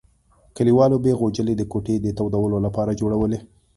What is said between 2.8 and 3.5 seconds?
جوړولې.